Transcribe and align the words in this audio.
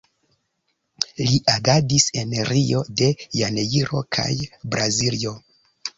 Li 1.27 1.35
agadis 1.55 2.07
en 2.21 2.33
Rio 2.49 2.81
de 3.03 3.11
Janeiro 3.43 4.03
kaj 4.19 4.29
Braziljo. 4.75 5.35